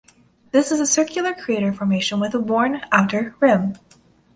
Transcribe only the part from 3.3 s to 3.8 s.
rim.